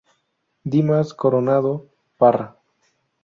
Dimas 0.63 1.13
Coronado 1.13 1.87
Parra. 2.17 2.57